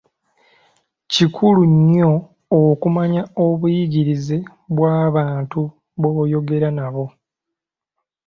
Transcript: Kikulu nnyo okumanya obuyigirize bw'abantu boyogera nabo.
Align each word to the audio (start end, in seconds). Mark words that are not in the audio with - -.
Kikulu 1.11 1.61
nnyo 1.73 2.11
okumanya 2.61 3.21
obuyigirize 3.45 4.37
bw'abantu 4.73 5.61
boyogera 6.01 6.69
nabo. 6.77 7.05